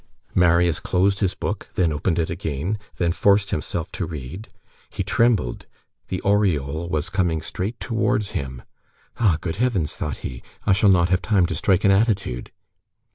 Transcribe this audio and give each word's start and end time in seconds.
Marius 0.33 0.79
closed 0.79 1.19
his 1.19 1.35
book, 1.35 1.69
then 1.75 1.93
opened 1.93 2.17
it 2.17 2.31
again, 2.31 2.79
then 2.97 3.11
forced 3.11 3.51
himself 3.51 3.91
to 3.91 4.07
read; 4.07 4.49
he 4.89 5.03
trembled; 5.03 5.67
the 6.07 6.19
aureole 6.25 6.89
was 6.89 7.11
coming 7.11 7.39
straight 7.39 7.79
towards 7.79 8.31
him. 8.31 8.63
"Ah! 9.19 9.37
good 9.41 9.57
Heavens!" 9.57 9.95
thought 9.95 10.17
he, 10.25 10.41
"I 10.65 10.73
shall 10.73 10.89
not 10.89 11.09
have 11.09 11.21
time 11.21 11.45
to 11.45 11.53
strike 11.53 11.83
an 11.83 11.91
attitude." 11.91 12.49